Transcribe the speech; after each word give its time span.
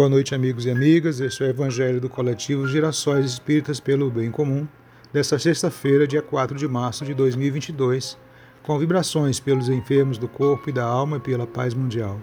Boa 0.00 0.08
noite, 0.08 0.34
amigos 0.34 0.64
e 0.64 0.70
amigas. 0.70 1.20
Este 1.20 1.44
é 1.44 1.46
o 1.46 1.50
Evangelho 1.50 2.00
do 2.00 2.08
Coletivo 2.08 2.66
Girassóis 2.66 3.26
Espíritas 3.26 3.78
pelo 3.78 4.10
Bem 4.10 4.30
Comum, 4.30 4.66
desta 5.12 5.38
sexta-feira, 5.38 6.06
dia 6.06 6.22
4 6.22 6.56
de 6.56 6.66
março 6.66 7.04
de 7.04 7.12
2022, 7.12 8.16
com 8.62 8.78
vibrações 8.78 9.38
pelos 9.38 9.68
enfermos 9.68 10.16
do 10.16 10.26
corpo 10.26 10.70
e 10.70 10.72
da 10.72 10.86
alma 10.86 11.18
e 11.18 11.20
pela 11.20 11.46
paz 11.46 11.74
mundial. 11.74 12.18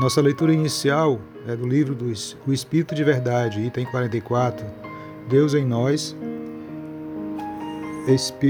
Nossa 0.00 0.22
leitura 0.22 0.54
inicial 0.54 1.20
é 1.46 1.54
do 1.54 1.68
livro 1.68 1.94
do 1.94 2.10
O 2.46 2.52
Espírito 2.54 2.94
de 2.94 3.04
Verdade, 3.04 3.60
item 3.60 3.84
44, 3.84 4.64
Deus 5.28 5.52
em 5.52 5.66
nós, 5.66 6.16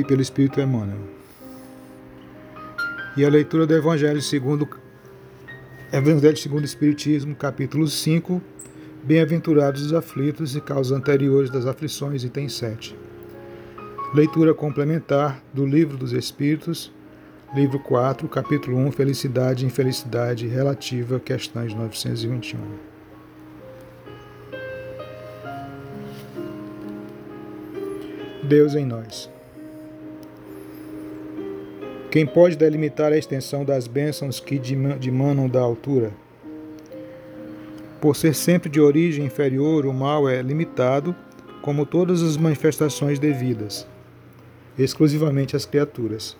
pelo 0.06 0.22
Espírito 0.22 0.60
Emmanuel. 0.60 1.02
E 3.16 3.24
a 3.24 3.28
leitura 3.28 3.66
do 3.66 3.74
Evangelho 3.74 4.22
segundo 4.22 4.68
Evangelho 5.96 6.36
segundo 6.36 6.62
o 6.62 6.64
Espiritismo, 6.64 7.36
capítulo 7.36 7.86
5, 7.86 8.42
Bem-aventurados 9.04 9.80
os 9.80 9.92
aflitos 9.94 10.56
e 10.56 10.60
causas 10.60 10.90
anteriores 10.90 11.50
das 11.50 11.66
aflições, 11.66 12.24
item 12.24 12.48
7. 12.48 12.98
Leitura 14.12 14.52
complementar 14.52 15.40
do 15.52 15.64
Livro 15.64 15.96
dos 15.96 16.12
Espíritos, 16.12 16.92
livro 17.54 17.78
4, 17.78 18.28
capítulo 18.28 18.76
1, 18.76 18.90
Felicidade 18.90 19.62
e 19.62 19.68
Infelicidade 19.68 20.48
relativa, 20.48 21.20
questões 21.20 21.72
921. 21.72 22.58
Deus 28.42 28.74
em 28.74 28.84
nós. 28.84 29.33
Quem 32.14 32.24
pode 32.24 32.54
delimitar 32.56 33.12
a 33.12 33.18
extensão 33.18 33.64
das 33.64 33.88
bênçãos 33.88 34.38
que 34.38 34.56
dimanam 34.56 35.48
da 35.48 35.60
altura? 35.60 36.12
Por 38.00 38.14
ser 38.14 38.36
sempre 38.36 38.70
de 38.70 38.80
origem 38.80 39.24
inferior, 39.24 39.84
o 39.84 39.92
mal 39.92 40.28
é 40.28 40.40
limitado, 40.40 41.12
como 41.60 41.84
todas 41.84 42.22
as 42.22 42.36
manifestações 42.36 43.18
devidas, 43.18 43.84
exclusivamente 44.78 45.56
às 45.56 45.66
criaturas. 45.66 46.36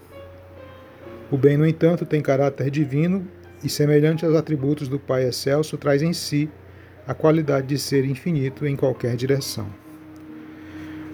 O 1.28 1.36
bem, 1.36 1.56
no 1.56 1.66
entanto, 1.66 2.06
tem 2.06 2.22
caráter 2.22 2.70
divino 2.70 3.26
e, 3.60 3.68
semelhante 3.68 4.24
aos 4.24 4.36
atributos 4.36 4.86
do 4.86 5.00
Pai 5.00 5.24
Excelso, 5.24 5.76
traz 5.76 6.02
em 6.02 6.12
si 6.12 6.48
a 7.04 7.14
qualidade 7.14 7.66
de 7.66 7.78
ser 7.80 8.04
infinito 8.04 8.64
em 8.64 8.76
qualquer 8.76 9.16
direção. 9.16 9.66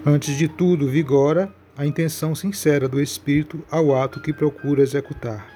Antes 0.05 0.37
de 0.37 0.47
tudo, 0.47 0.87
vigora 0.87 1.51
a 1.77 1.85
intenção 1.85 2.35
sincera 2.35 2.87
do 2.87 3.01
espírito 3.01 3.63
ao 3.69 3.95
ato 3.95 4.21
que 4.21 4.33
procura 4.33 4.81
executar. 4.81 5.47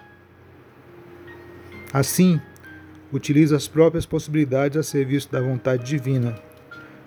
Assim, 1.91 2.39
utiliza 3.11 3.55
as 3.55 3.67
próprias 3.67 4.05
possibilidades 4.05 4.77
a 4.77 4.83
serviço 4.83 5.31
da 5.31 5.41
vontade 5.41 5.85
divina, 5.85 6.35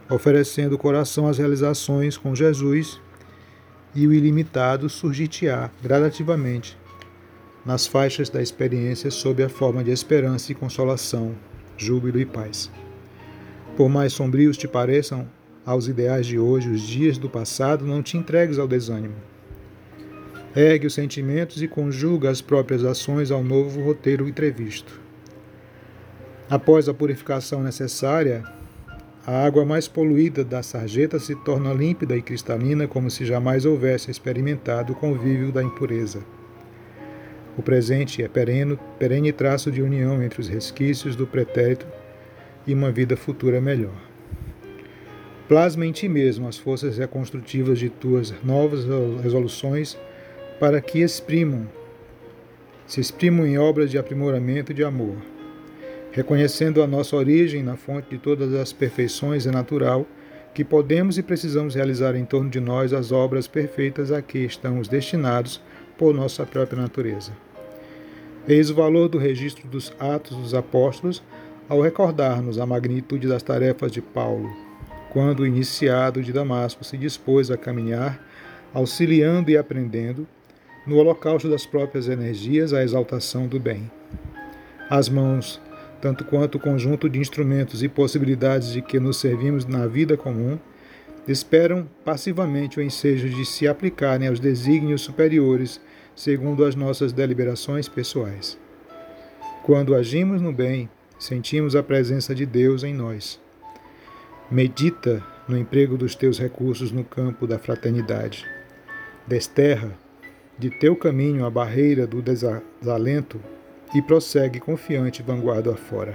oferecendo 0.08 0.74
o 0.74 0.78
coração 0.78 1.26
às 1.26 1.38
realizações 1.38 2.16
com 2.16 2.34
Jesus 2.34 3.00
e 3.94 4.06
o 4.06 4.12
ilimitado 4.12 4.88
surgir-te-á 4.88 5.70
gradativamente 5.82 6.76
nas 7.64 7.86
faixas 7.86 8.30
da 8.30 8.40
experiência 8.40 9.10
sob 9.10 9.42
a 9.42 9.48
forma 9.48 9.84
de 9.84 9.90
esperança 9.90 10.52
e 10.52 10.54
consolação, 10.54 11.34
júbilo 11.76 12.18
e 12.18 12.24
paz. 12.24 12.70
Por 13.76 13.88
mais 13.88 14.12
sombrios 14.12 14.56
te 14.56 14.66
pareçam 14.66 15.28
aos 15.68 15.86
ideais 15.86 16.26
de 16.26 16.38
hoje, 16.38 16.70
os 16.70 16.80
dias 16.80 17.18
do 17.18 17.28
passado, 17.28 17.84
não 17.84 18.02
te 18.02 18.16
entregues 18.16 18.58
ao 18.58 18.66
desânimo. 18.66 19.16
Ergue 20.56 20.86
os 20.86 20.94
sentimentos 20.94 21.60
e 21.60 21.68
conjuga 21.68 22.30
as 22.30 22.40
próprias 22.40 22.82
ações 22.84 23.30
ao 23.30 23.44
novo 23.44 23.82
roteiro 23.82 24.26
entrevisto. 24.26 24.98
Após 26.48 26.88
a 26.88 26.94
purificação 26.94 27.62
necessária, 27.62 28.42
a 29.26 29.44
água 29.44 29.62
mais 29.62 29.86
poluída 29.86 30.42
da 30.42 30.62
sarjeta 30.62 31.18
se 31.18 31.34
torna 31.34 31.74
límpida 31.74 32.16
e 32.16 32.22
cristalina 32.22 32.88
como 32.88 33.10
se 33.10 33.26
jamais 33.26 33.66
houvesse 33.66 34.10
experimentado 34.10 34.94
o 34.94 34.96
convívio 34.96 35.52
da 35.52 35.62
impureza. 35.62 36.20
O 37.58 37.62
presente 37.62 38.22
é 38.22 38.28
pereno, 38.28 38.78
perene 38.98 39.32
traço 39.34 39.70
de 39.70 39.82
união 39.82 40.22
entre 40.22 40.40
os 40.40 40.48
resquícios 40.48 41.14
do 41.14 41.26
pretérito 41.26 41.86
e 42.66 42.72
uma 42.72 42.90
vida 42.90 43.18
futura 43.18 43.60
melhor. 43.60 44.07
Plasma 45.48 45.86
em 45.86 45.92
ti 45.92 46.10
mesmo 46.10 46.46
as 46.46 46.58
forças 46.58 46.98
reconstrutivas 46.98 47.78
de 47.78 47.88
tuas 47.88 48.34
novas 48.44 48.84
resoluções 49.22 49.96
para 50.60 50.78
que 50.78 51.00
exprimam, 51.00 51.66
se 52.86 53.00
exprimam 53.00 53.46
em 53.46 53.56
obras 53.56 53.90
de 53.90 53.96
aprimoramento 53.96 54.72
e 54.72 54.74
de 54.74 54.84
amor. 54.84 55.16
Reconhecendo 56.12 56.82
a 56.82 56.86
nossa 56.86 57.16
origem 57.16 57.62
na 57.62 57.78
fonte 57.78 58.10
de 58.10 58.18
todas 58.18 58.52
as 58.52 58.74
perfeições 58.74 59.46
é 59.46 59.50
natural 59.50 60.06
que 60.52 60.62
podemos 60.62 61.16
e 61.16 61.22
precisamos 61.22 61.74
realizar 61.74 62.14
em 62.14 62.26
torno 62.26 62.50
de 62.50 62.60
nós 62.60 62.92
as 62.92 63.10
obras 63.10 63.48
perfeitas 63.48 64.12
a 64.12 64.20
que 64.20 64.40
estamos 64.40 64.86
destinados 64.86 65.62
por 65.96 66.12
nossa 66.12 66.44
própria 66.44 66.82
natureza. 66.82 67.32
Eis 68.46 68.68
o 68.68 68.74
valor 68.74 69.08
do 69.08 69.16
registro 69.16 69.66
dos 69.66 69.94
Atos 69.98 70.36
dos 70.36 70.52
Apóstolos 70.52 71.22
ao 71.70 71.80
recordar-nos 71.80 72.58
a 72.58 72.66
magnitude 72.66 73.26
das 73.26 73.42
tarefas 73.42 73.92
de 73.92 74.02
Paulo, 74.02 74.67
quando 75.10 75.40
o 75.40 75.46
iniciado 75.46 76.22
de 76.22 76.32
Damasco 76.32 76.84
se 76.84 76.96
dispôs 76.96 77.50
a 77.50 77.56
caminhar, 77.56 78.22
auxiliando 78.72 79.50
e 79.50 79.56
aprendendo, 79.56 80.26
no 80.86 80.96
holocausto 80.96 81.48
das 81.48 81.66
próprias 81.66 82.08
energias, 82.08 82.72
a 82.72 82.82
exaltação 82.82 83.46
do 83.46 83.60
bem. 83.60 83.90
As 84.88 85.08
mãos, 85.08 85.60
tanto 86.00 86.24
quanto 86.24 86.56
o 86.56 86.60
conjunto 86.60 87.08
de 87.08 87.18
instrumentos 87.18 87.82
e 87.82 87.88
possibilidades 87.88 88.72
de 88.72 88.80
que 88.80 88.98
nos 88.98 89.18
servimos 89.18 89.66
na 89.66 89.86
vida 89.86 90.16
comum, 90.16 90.58
esperam 91.26 91.86
passivamente 92.04 92.78
o 92.78 92.82
ensejo 92.82 93.28
de 93.28 93.44
se 93.44 93.68
aplicarem 93.68 94.28
aos 94.28 94.40
desígnios 94.40 95.02
superiores 95.02 95.80
segundo 96.14 96.64
as 96.64 96.74
nossas 96.74 97.12
deliberações 97.12 97.88
pessoais. 97.88 98.58
Quando 99.62 99.94
agimos 99.94 100.40
no 100.40 100.52
bem, 100.52 100.88
sentimos 101.18 101.76
a 101.76 101.82
presença 101.82 102.34
de 102.34 102.46
Deus 102.46 102.82
em 102.82 102.94
nós. 102.94 103.38
Medita 104.50 105.22
no 105.46 105.58
emprego 105.58 105.98
dos 105.98 106.14
teus 106.14 106.38
recursos 106.38 106.90
no 106.90 107.04
campo 107.04 107.46
da 107.46 107.58
fraternidade. 107.58 108.46
Desterra 109.26 109.92
de 110.58 110.70
teu 110.70 110.96
caminho 110.96 111.44
a 111.44 111.50
barreira 111.50 112.06
do 112.06 112.22
desalento 112.22 113.38
e 113.94 114.00
prossegue 114.00 114.58
confiante 114.58 115.22
vanguarda 115.22 115.72
afora. 115.72 116.14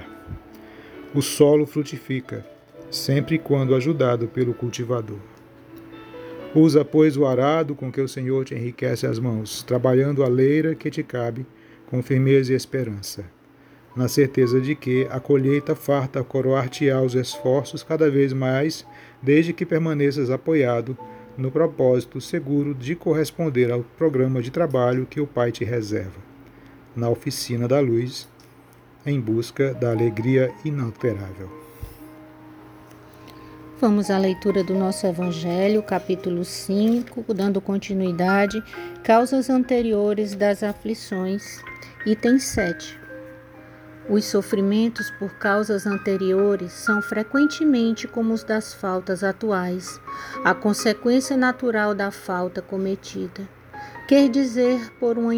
O 1.14 1.22
solo 1.22 1.68
frutifica, 1.68 2.44
sempre 2.90 3.38
quando 3.38 3.76
ajudado 3.76 4.28
pelo 4.28 4.56
cultivador. 4.56 5.20
Usa, 6.56 6.84
pois, 6.84 7.16
o 7.16 7.28
arado 7.28 7.76
com 7.76 7.92
que 7.92 8.02
o 8.02 8.08
Senhor 8.08 8.46
te 8.46 8.56
enriquece 8.56 9.06
as 9.06 9.20
mãos, 9.20 9.62
trabalhando 9.62 10.24
a 10.24 10.28
leira 10.28 10.74
que 10.74 10.90
te 10.90 11.04
cabe 11.04 11.46
com 11.86 12.02
firmeza 12.02 12.52
e 12.52 12.56
esperança 12.56 13.24
na 13.96 14.08
certeza 14.08 14.60
de 14.60 14.76
que 14.76 15.08
a 15.10 15.20
colheita 15.20 15.76
farta 15.76 16.24
coroar-te-á 16.24 17.02
os 17.02 17.14
esforços 17.16 17.84
cada 17.84 18.10
vez 18.10 18.34
mais, 18.34 18.86
desde 19.22 19.54
que 19.54 19.66
permaneças 19.66 20.30
apoiado 20.30 20.98
no 21.38 21.52
propósito 21.52 22.20
seguro 22.22 22.74
de 22.74 22.96
corresponder 22.96 23.72
ao 23.72 23.84
programa 23.98 24.42
de 24.42 24.52
trabalho 24.52 25.06
que 25.06 25.22
o 25.22 25.28
Pai 25.28 25.52
te 25.52 25.64
reserva, 25.64 26.20
na 26.96 27.10
oficina 27.10 27.68
da 27.68 27.80
luz, 27.80 28.28
em 29.06 29.20
busca 29.20 29.74
da 29.74 29.92
alegria 29.92 30.52
inalterável. 30.64 31.64
Vamos 33.80 34.10
à 34.10 34.18
leitura 34.18 34.64
do 34.64 34.74
nosso 34.76 35.06
Evangelho, 35.06 35.84
capítulo 35.84 36.46
5, 36.46 37.34
dando 37.34 37.60
continuidade, 37.60 38.64
causas 39.04 39.50
anteriores 39.50 40.36
das 40.36 40.64
aflições, 40.64 41.60
item 42.06 42.40
7. 42.40 43.03
Os 44.10 44.26
sofrimentos 44.26 45.10
por 45.12 45.34
causas 45.36 45.88
anteriores 45.88 46.74
são 46.74 47.02
frequentemente 47.02 48.06
como 48.06 48.34
os 48.34 48.44
das 48.44 48.74
faltas 48.74 49.24
atuais, 49.24 50.00
a 50.44 50.54
consequência 50.54 51.38
natural 51.38 51.96
da 51.96 52.12
falta 52.12 52.62
cometida. 52.62 53.48
Quer 54.06 54.28
dizer, 54.28 54.92
por 55.00 55.18
uma, 55.18 55.32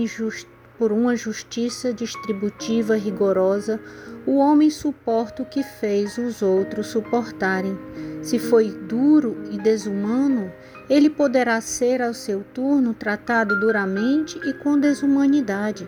por 0.79 0.91
uma 0.91 1.15
justiça 1.15 1.94
distributiva 1.94 2.97
rigorosa, 2.97 3.79
o 4.25 4.38
homem 4.38 4.71
suporta 4.71 5.44
o 5.44 5.45
que 5.45 5.62
fez 5.62 6.17
os 6.17 6.41
outros 6.41 6.88
suportarem. 6.88 7.77
Se 8.23 8.39
foi 8.39 8.71
duro 8.71 9.38
e 9.51 9.59
desumano, 9.59 10.51
ele 10.89 11.12
poderá 11.12 11.62
ser, 11.62 12.01
ao 12.01 12.15
seu 12.15 12.44
turno, 12.51 12.95
tratado 12.95 13.59
duramente 13.59 14.39
e 14.44 14.53
com 14.53 14.79
desumanidade. 14.79 15.88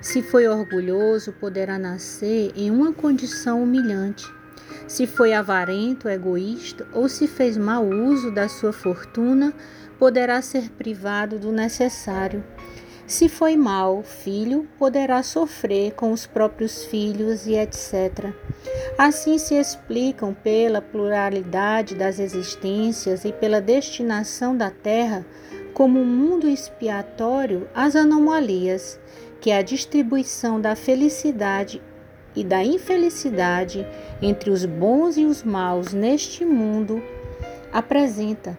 Se 0.00 0.22
foi 0.22 0.46
orgulhoso, 0.46 1.32
poderá 1.32 1.76
nascer 1.76 2.52
em 2.54 2.70
uma 2.70 2.92
condição 2.92 3.62
humilhante. 3.62 4.24
Se 4.86 5.06
foi 5.06 5.32
avarento, 5.32 6.08
egoísta 6.08 6.86
ou 6.92 7.08
se 7.08 7.26
fez 7.26 7.56
mau 7.56 7.84
uso 7.84 8.30
da 8.30 8.48
sua 8.48 8.72
fortuna, 8.72 9.52
poderá 9.98 10.40
ser 10.40 10.70
privado 10.70 11.38
do 11.38 11.50
necessário. 11.50 12.44
Se 13.08 13.28
foi 13.28 13.56
mal, 13.56 14.02
filho 14.02 14.68
poderá 14.78 15.22
sofrer 15.22 15.94
com 15.94 16.12
os 16.12 16.26
próprios 16.26 16.84
filhos 16.84 17.46
e 17.46 17.54
etc. 17.54 18.32
Assim 18.96 19.36
se 19.36 19.54
explicam 19.54 20.32
pela 20.32 20.80
pluralidade 20.80 21.94
das 21.94 22.20
existências 22.20 23.24
e 23.24 23.32
pela 23.32 23.60
destinação 23.60 24.56
da 24.56 24.70
Terra 24.70 25.26
como 25.72 26.00
um 26.00 26.04
mundo 26.04 26.46
expiatório 26.48 27.68
as 27.74 27.96
anomalias 27.96 28.98
que 29.40 29.50
a 29.50 29.62
distribuição 29.62 30.60
da 30.60 30.74
felicidade 30.74 31.80
e 32.34 32.44
da 32.44 32.62
infelicidade 32.62 33.86
entre 34.20 34.50
os 34.50 34.64
bons 34.64 35.16
e 35.16 35.24
os 35.24 35.42
maus 35.42 35.92
neste 35.92 36.44
mundo 36.44 37.02
apresenta. 37.72 38.58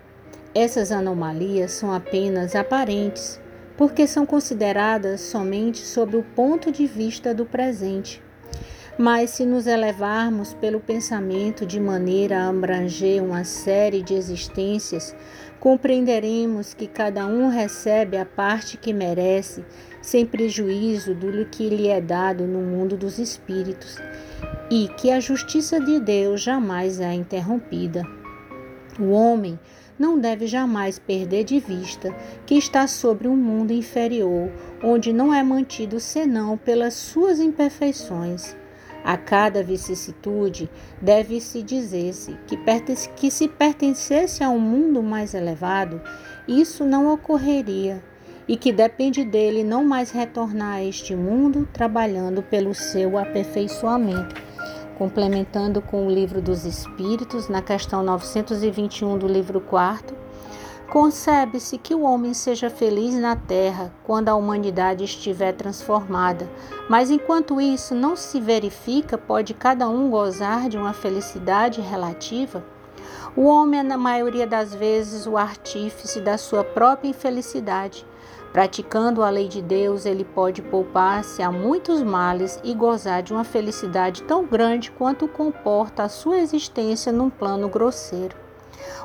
Essas 0.54 0.92
anomalias 0.92 1.72
são 1.72 1.94
apenas 1.94 2.56
aparentes, 2.56 3.40
porque 3.78 4.08
são 4.08 4.26
consideradas 4.26 5.22
somente 5.22 5.80
sob 5.80 6.18
o 6.18 6.24
ponto 6.24 6.72
de 6.72 6.86
vista 6.86 7.34
do 7.34 7.46
presente. 7.46 8.22
Mas 9.02 9.30
se 9.30 9.46
nos 9.46 9.66
elevarmos 9.66 10.54
pelo 10.56 10.82
pensamento 10.82 11.66
de 11.66 11.80
maneira 11.80 12.40
a 12.40 12.50
abranger 12.50 13.24
uma 13.24 13.46
série 13.46 14.04
de 14.04 14.14
existências, 14.14 15.16
compreenderemos 15.58 16.74
que 16.74 16.86
cada 16.86 17.26
um 17.26 17.48
recebe 17.48 18.18
a 18.18 18.26
parte 18.26 18.76
que 18.76 18.92
merece, 18.92 19.64
sem 20.02 20.26
prejuízo 20.26 21.16
do 21.16 21.46
que 21.46 21.70
lhe 21.70 21.88
é 21.88 22.02
dado 22.02 22.44
no 22.44 22.60
mundo 22.60 22.98
dos 22.98 23.20
espíritos, 23.20 23.96
e 24.70 24.90
que 24.98 25.10
a 25.12 25.22
justiça 25.22 25.80
de 25.80 25.98
Deus 26.02 26.42
jamais 26.42 27.00
é 27.00 27.14
interrompida. 27.14 28.04
O 29.00 29.12
homem 29.12 29.58
não 29.98 30.20
deve 30.20 30.46
jamais 30.46 31.00
perder 31.00 31.46
de 31.46 31.58
vista 31.58 32.14
que 32.46 32.56
está 32.56 32.86
sobre 32.86 33.30
um 33.30 33.38
mundo 33.38 33.72
inferior, 33.72 34.52
onde 34.84 35.14
não 35.14 35.34
é 35.34 35.42
mantido 35.42 36.02
senão 36.02 36.58
pelas 36.58 36.96
suas 36.96 37.40
imperfeições. 37.40 38.60
A 39.04 39.18
cada 39.18 39.64
vicissitude 39.64 40.70
deve-se 41.02 41.64
dizer-se 41.64 42.38
que, 42.48 42.58
que 43.16 43.32
se 43.32 43.48
pertencesse 43.48 44.44
a 44.44 44.50
um 44.50 44.60
mundo 44.60 45.02
mais 45.02 45.34
elevado, 45.34 46.02
isso 46.48 46.84
não 46.84 47.12
ocorreria 47.14 48.04
e 48.48 48.58
que 48.58 48.74
depende 48.74 49.24
dele 49.24 49.64
não 49.64 49.84
mais 49.86 50.10
retornar 50.10 50.78
a 50.78 50.84
este 50.84 51.16
mundo 51.16 51.68
trabalhando 51.72 52.42
pelo 52.42 52.74
seu 52.74 53.18
aperfeiçoamento. 53.18 54.36
Complementando 54.98 55.82
com 55.82 56.08
o 56.08 56.10
livro 56.10 56.42
dos 56.42 56.66
Espíritos, 56.66 57.48
na 57.48 57.62
questão 57.62 58.04
921 58.04 59.18
do 59.18 59.28
livro 59.28 59.62
4, 59.62 60.19
Concebe-se 60.90 61.78
que 61.78 61.94
o 61.94 62.02
homem 62.02 62.34
seja 62.34 62.68
feliz 62.68 63.14
na 63.14 63.36
terra 63.36 63.94
quando 64.04 64.30
a 64.30 64.34
humanidade 64.34 65.04
estiver 65.04 65.54
transformada, 65.54 66.50
mas 66.90 67.12
enquanto 67.12 67.62
isso 67.62 67.94
não 67.94 68.16
se 68.16 68.42
verifica, 68.42 69.16
pode 69.16 69.54
cada 69.54 69.88
um 69.88 70.10
gozar 70.10 70.68
de 70.68 70.80
uma 70.80 70.92
felicidade 70.92 71.80
relativa? 71.80 72.66
O 73.36 73.44
homem 73.44 73.82
é, 73.82 73.84
na 73.84 74.00
maioria 74.00 74.48
das 74.48 74.74
vezes, 74.74 75.28
o 75.28 75.38
artífice 75.38 76.20
da 76.20 76.40
sua 76.40 76.64
própria 76.64 77.10
infelicidade. 77.10 78.04
Praticando 78.52 79.22
a 79.22 79.30
lei 79.30 79.48
de 79.48 79.62
Deus, 79.62 80.08
ele 80.08 80.26
pode 80.26 80.64
poupar-se 80.64 81.44
a 81.44 81.52
muitos 81.52 82.02
males 82.02 82.60
e 82.64 82.74
gozar 82.74 83.22
de 83.22 83.32
uma 83.32 83.44
felicidade 83.44 84.24
tão 84.24 84.44
grande 84.44 84.90
quanto 84.90 85.28
comporta 85.28 86.02
a 86.02 86.10
sua 86.10 86.40
existência 86.40 87.12
num 87.12 87.30
plano 87.30 87.70
grosseiro. 87.70 88.49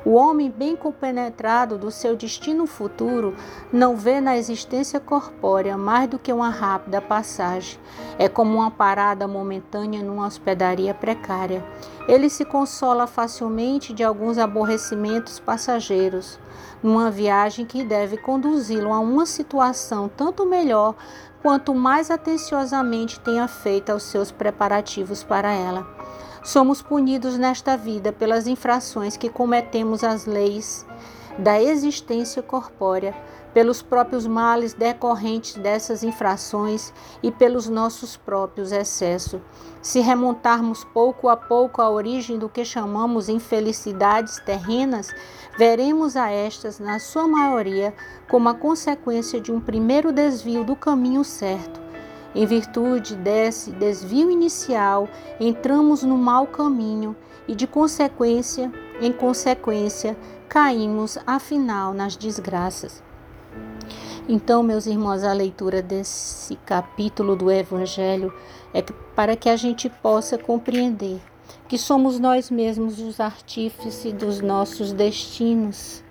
O 0.04 0.12
homem 0.14 0.50
bem 0.50 0.76
compenetrado 0.76 1.78
do 1.78 1.90
seu 1.90 2.14
destino 2.14 2.66
futuro 2.66 3.34
não 3.72 3.96
vê 3.96 4.20
na 4.20 4.36
existência 4.36 5.00
corpórea 5.00 5.78
mais 5.78 6.08
do 6.08 6.18
que 6.18 6.32
uma 6.32 6.50
rápida 6.50 7.00
passagem. 7.00 7.78
É 8.18 8.28
como 8.28 8.54
uma 8.58 8.70
parada 8.70 9.26
momentânea 9.26 10.02
numa 10.02 10.26
hospedaria 10.26 10.92
precária. 10.92 11.64
Ele 12.06 12.28
se 12.28 12.44
consola 12.44 13.06
facilmente 13.06 13.92
de 13.94 14.04
alguns 14.04 14.36
aborrecimentos 14.36 15.40
passageiros, 15.40 16.38
numa 16.82 17.10
viagem 17.10 17.64
que 17.64 17.82
deve 17.82 18.18
conduzi-lo 18.18 18.92
a 18.92 18.98
uma 18.98 19.24
situação 19.24 20.08
tanto 20.14 20.44
melhor 20.44 20.94
quanto 21.42 21.74
mais 21.74 22.10
atenciosamente 22.10 23.20
tenha 23.20 23.46
feito 23.48 23.92
os 23.92 24.02
seus 24.02 24.30
preparativos 24.30 25.22
para 25.22 25.52
ela. 25.52 25.86
Somos 26.44 26.82
punidos 26.82 27.38
nesta 27.38 27.74
vida 27.74 28.12
pelas 28.12 28.46
infrações 28.46 29.16
que 29.16 29.30
cometemos 29.30 30.04
às 30.04 30.26
leis 30.26 30.84
da 31.38 31.60
existência 31.60 32.42
corpórea, 32.42 33.14
pelos 33.54 33.80
próprios 33.80 34.26
males 34.26 34.74
decorrentes 34.74 35.54
dessas 35.54 36.02
infrações 36.02 36.92
e 37.22 37.32
pelos 37.32 37.66
nossos 37.66 38.18
próprios 38.18 38.72
excessos. 38.72 39.40
Se 39.80 40.00
remontarmos 40.00 40.84
pouco 40.84 41.30
a 41.30 41.36
pouco 41.36 41.80
à 41.80 41.88
origem 41.88 42.38
do 42.38 42.50
que 42.50 42.62
chamamos 42.62 43.30
infelicidades 43.30 44.38
terrenas, 44.40 45.14
veremos 45.56 46.14
a 46.14 46.30
estas, 46.30 46.78
na 46.78 46.98
sua 46.98 47.26
maioria, 47.26 47.94
como 48.28 48.50
a 48.50 48.54
consequência 48.54 49.40
de 49.40 49.50
um 49.50 49.60
primeiro 49.60 50.12
desvio 50.12 50.62
do 50.62 50.76
caminho 50.76 51.24
certo 51.24 51.83
em 52.34 52.46
virtude 52.46 53.14
desse 53.14 53.70
desvio 53.70 54.30
inicial, 54.30 55.08
entramos 55.38 56.02
no 56.02 56.16
mau 56.16 56.46
caminho 56.46 57.14
e, 57.46 57.54
de 57.54 57.66
consequência, 57.66 58.72
em 59.00 59.12
consequência, 59.12 60.16
caímos 60.48 61.18
afinal 61.26 61.94
nas 61.94 62.16
desgraças. 62.16 63.02
Então, 64.28 64.62
meus 64.62 64.86
irmãos, 64.86 65.22
a 65.22 65.32
leitura 65.32 65.82
desse 65.82 66.56
capítulo 66.64 67.36
do 67.36 67.50
Evangelho 67.50 68.32
é 68.72 68.82
para 69.14 69.36
que 69.36 69.48
a 69.48 69.56
gente 69.56 69.88
possa 69.88 70.38
compreender 70.38 71.20
que 71.68 71.78
somos 71.78 72.18
nós 72.18 72.50
mesmos 72.50 72.98
os 73.00 73.20
artífices 73.20 74.12
dos 74.12 74.40
nossos 74.40 74.92
destinos, 74.92 76.02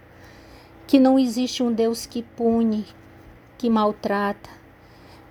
que 0.86 1.00
não 1.00 1.18
existe 1.18 1.64
um 1.64 1.72
Deus 1.72 2.06
que 2.06 2.22
pune, 2.22 2.86
que 3.58 3.70
maltrata, 3.70 4.50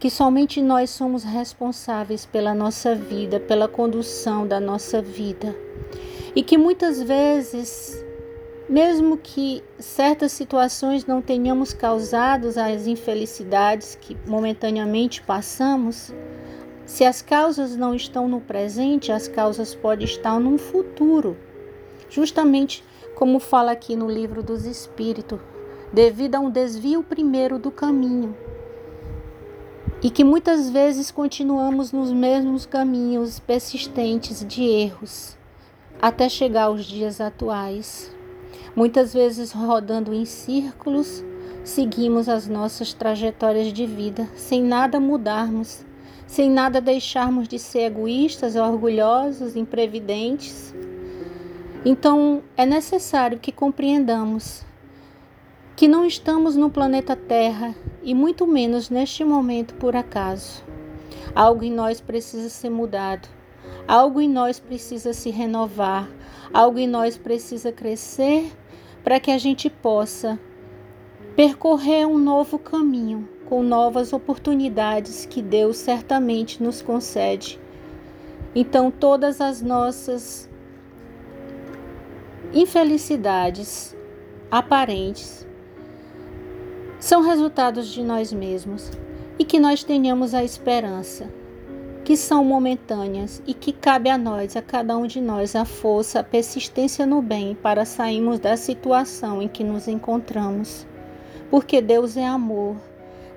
que 0.02 0.10
somente 0.10 0.60
nós 0.60 0.90
somos 0.90 1.22
responsáveis 1.22 2.26
pela 2.26 2.52
nossa 2.52 2.92
vida, 2.92 3.38
pela 3.38 3.68
condução 3.68 4.44
da 4.44 4.58
nossa 4.58 5.00
vida. 5.00 5.54
E 6.34 6.42
que 6.42 6.58
muitas 6.58 7.00
vezes, 7.00 8.04
mesmo 8.68 9.16
que 9.16 9.62
certas 9.78 10.32
situações 10.32 11.06
não 11.06 11.22
tenhamos 11.22 11.72
causado 11.72 12.48
as 12.48 12.88
infelicidades 12.88 13.94
que 13.94 14.16
momentaneamente 14.26 15.22
passamos, 15.22 16.12
se 16.84 17.04
as 17.04 17.22
causas 17.22 17.76
não 17.76 17.94
estão 17.94 18.26
no 18.26 18.40
presente, 18.40 19.12
as 19.12 19.28
causas 19.28 19.72
podem 19.72 20.04
estar 20.04 20.40
no 20.40 20.58
futuro. 20.58 21.36
Justamente 22.10 22.82
como 23.14 23.38
fala 23.38 23.70
aqui 23.70 23.94
no 23.94 24.10
livro 24.10 24.42
dos 24.42 24.66
Espíritos, 24.66 25.38
devido 25.92 26.34
a 26.34 26.40
um 26.40 26.50
desvio 26.50 27.04
primeiro 27.04 27.56
do 27.56 27.70
caminho 27.70 28.34
e 30.02 30.10
que 30.10 30.24
muitas 30.24 30.68
vezes 30.68 31.10
continuamos 31.10 31.92
nos 31.92 32.10
mesmos 32.10 32.66
caminhos 32.66 33.38
persistentes 33.38 34.44
de 34.44 34.64
erros 34.64 35.36
até 36.00 36.28
chegar 36.28 36.64
aos 36.64 36.84
dias 36.84 37.20
atuais. 37.20 38.12
Muitas 38.74 39.14
vezes 39.14 39.52
rodando 39.52 40.12
em 40.12 40.24
círculos, 40.24 41.22
seguimos 41.62 42.28
as 42.28 42.48
nossas 42.48 42.92
trajetórias 42.92 43.72
de 43.72 43.86
vida 43.86 44.28
sem 44.34 44.60
nada 44.60 44.98
mudarmos, 44.98 45.84
sem 46.26 46.50
nada 46.50 46.80
deixarmos 46.80 47.46
de 47.46 47.58
ser 47.58 47.82
egoístas, 47.82 48.56
orgulhosos, 48.56 49.54
imprevidentes. 49.54 50.74
Então, 51.84 52.42
é 52.56 52.66
necessário 52.66 53.38
que 53.38 53.52
compreendamos 53.52 54.64
que 55.76 55.86
não 55.86 56.04
estamos 56.04 56.56
no 56.56 56.70
planeta 56.70 57.14
Terra 57.14 57.74
e 58.02 58.14
muito 58.14 58.46
menos 58.46 58.90
neste 58.90 59.24
momento 59.24 59.74
por 59.74 59.94
acaso. 59.94 60.62
Algo 61.34 61.64
em 61.64 61.72
nós 61.72 62.00
precisa 62.00 62.48
ser 62.48 62.70
mudado, 62.70 63.28
algo 63.86 64.20
em 64.20 64.28
nós 64.28 64.58
precisa 64.58 65.12
se 65.12 65.30
renovar, 65.30 66.08
algo 66.52 66.78
em 66.78 66.88
nós 66.88 67.16
precisa 67.16 67.72
crescer 67.72 68.52
para 69.02 69.18
que 69.18 69.30
a 69.30 69.38
gente 69.38 69.70
possa 69.70 70.38
percorrer 71.34 72.06
um 72.06 72.18
novo 72.18 72.58
caminho 72.58 73.28
com 73.46 73.62
novas 73.62 74.12
oportunidades 74.12 75.26
que 75.26 75.40
Deus 75.40 75.76
certamente 75.76 76.62
nos 76.62 76.82
concede. 76.82 77.58
Então, 78.54 78.90
todas 78.90 79.40
as 79.40 79.62
nossas 79.62 80.48
infelicidades 82.52 83.96
aparentes 84.50 85.46
são 87.02 87.20
resultados 87.20 87.88
de 87.88 88.00
nós 88.00 88.32
mesmos 88.32 88.88
e 89.36 89.44
que 89.44 89.58
nós 89.58 89.82
tenhamos 89.82 90.34
a 90.34 90.44
esperança, 90.44 91.28
que 92.04 92.16
são 92.16 92.44
momentâneas 92.44 93.42
e 93.44 93.52
que 93.52 93.72
cabe 93.72 94.08
a 94.08 94.16
nós, 94.16 94.54
a 94.54 94.62
cada 94.62 94.96
um 94.96 95.04
de 95.04 95.20
nós, 95.20 95.56
a 95.56 95.64
força, 95.64 96.20
a 96.20 96.24
persistência 96.24 97.04
no 97.04 97.20
bem 97.20 97.56
para 97.56 97.84
sairmos 97.84 98.38
da 98.38 98.56
situação 98.56 99.42
em 99.42 99.48
que 99.48 99.64
nos 99.64 99.88
encontramos. 99.88 100.86
Porque 101.50 101.80
Deus 101.80 102.16
é 102.16 102.24
amor, 102.24 102.76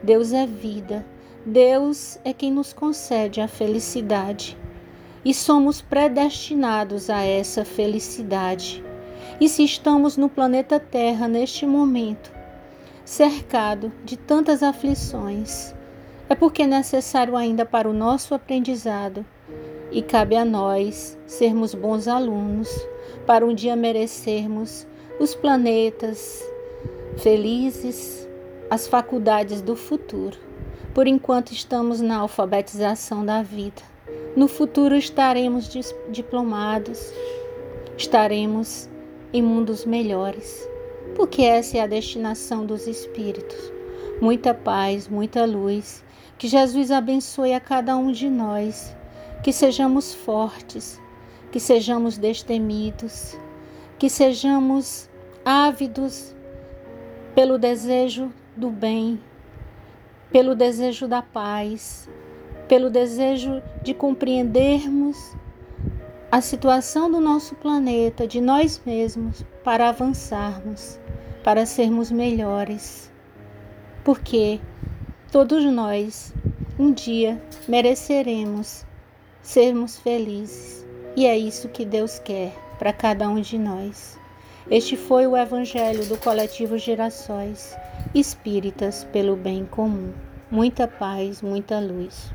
Deus 0.03 0.31
é 0.31 0.45
vida. 0.45 1.03
Deus 1.43 2.19
é 2.23 2.33
quem 2.33 2.51
nos 2.51 2.71
concede 2.71 3.41
a 3.41 3.47
felicidade. 3.47 4.55
E 5.23 5.33
somos 5.33 5.81
predestinados 5.81 7.09
a 7.09 7.23
essa 7.23 7.65
felicidade. 7.65 8.83
E 9.41 9.49
se 9.49 9.63
estamos 9.63 10.17
no 10.17 10.29
planeta 10.29 10.79
Terra 10.79 11.27
neste 11.27 11.65
momento, 11.65 12.34
cercado 13.05 13.91
de 14.03 14.17
tantas 14.17 14.63
aflições, 14.63 15.73
é 16.27 16.33
porque 16.33 16.63
é 16.63 16.67
necessário 16.67 17.37
ainda 17.37 17.63
para 17.63 17.87
o 17.87 17.93
nosso 17.93 18.33
aprendizado 18.33 19.23
e 19.91 20.01
cabe 20.01 20.35
a 20.35 20.43
nós 20.43 21.15
sermos 21.27 21.75
bons 21.75 22.07
alunos 22.07 22.67
para 23.27 23.45
um 23.45 23.53
dia 23.53 23.75
merecermos 23.75 24.87
os 25.19 25.35
planetas 25.35 26.43
felizes, 27.17 28.27
as 28.69 28.87
faculdades 28.87 29.61
do 29.61 29.75
futuro. 29.75 30.37
Por 30.93 31.07
enquanto 31.07 31.51
estamos 31.51 32.01
na 32.01 32.17
alfabetização 32.17 33.25
da 33.25 33.43
vida. 33.43 33.81
No 34.35 34.47
futuro 34.47 34.95
estaremos 34.95 35.69
diplomados, 36.09 37.13
estaremos 37.97 38.89
em 39.31 39.41
mundos 39.41 39.85
melhores, 39.85 40.67
porque 41.15 41.41
essa 41.41 41.77
é 41.77 41.81
a 41.81 41.87
destinação 41.87 42.65
dos 42.65 42.85
espíritos. 42.85 43.71
Muita 44.21 44.53
paz, 44.53 45.07
muita 45.07 45.45
luz. 45.45 46.03
Que 46.37 46.47
Jesus 46.47 46.91
abençoe 46.91 47.53
a 47.53 47.59
cada 47.59 47.95
um 47.95 48.11
de 48.11 48.29
nós 48.29 48.95
que 49.41 49.53
sejamos 49.53 50.13
fortes, 50.13 50.99
que 51.51 51.59
sejamos 51.59 52.17
destemidos, 52.17 53.37
que 53.97 54.09
sejamos 54.09 55.09
ávidos 55.45 56.35
pelo 57.33 57.57
desejo 57.57 58.33
do 58.57 58.69
bem, 58.69 59.21
pelo 60.31 60.55
desejo 60.55 61.07
da 61.07 61.21
paz, 61.21 62.09
pelo 62.67 62.89
desejo 62.89 63.61
de 63.83 63.93
compreendermos 63.93 65.35
a 66.31 66.41
situação 66.41 67.09
do 67.09 67.21
nosso 67.21 67.55
planeta, 67.55 68.27
de 68.27 68.41
nós 68.41 68.81
mesmos, 68.85 69.45
para 69.63 69.89
avançarmos, 69.89 70.99
para 71.45 71.63
sermos 71.67 72.09
melhores. 72.09 73.11
Porque 74.03 74.59
todos 75.31 75.63
nós 75.63 76.33
um 76.79 76.91
dia 76.91 77.39
mereceremos 77.67 78.83
sermos 79.43 79.99
felizes. 79.99 80.83
E 81.15 81.27
é 81.27 81.37
isso 81.37 81.69
que 81.69 81.85
Deus 81.85 82.17
quer 82.17 82.51
para 82.79 82.91
cada 82.91 83.29
um 83.29 83.39
de 83.39 83.59
nós. 83.59 84.19
Este 84.71 84.97
foi 84.97 85.27
o 85.27 85.37
Evangelho 85.37 86.03
do 86.07 86.17
Coletivo 86.17 86.79
Gerações 86.79 87.77
Espíritas 88.15 89.03
pelo 89.13 89.35
Bem 89.35 89.65
Comum. 89.65 90.11
Muita 90.49 90.87
paz, 90.87 91.43
muita 91.43 91.79
luz. 91.79 92.33